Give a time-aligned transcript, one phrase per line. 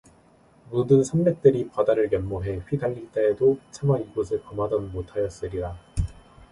[0.71, 5.77] 모든 산맥들이 바다를 연모해 휘달릴 때에도 차마 이곳을 범하던 못하였으리라.